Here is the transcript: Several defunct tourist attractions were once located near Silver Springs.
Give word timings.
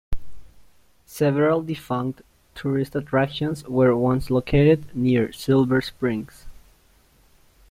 Several 1.05 1.61
defunct 1.61 2.23
tourist 2.55 2.95
attractions 2.95 3.63
were 3.65 3.95
once 3.95 4.31
located 4.31 4.95
near 4.95 5.31
Silver 5.31 5.79
Springs. 5.79 6.47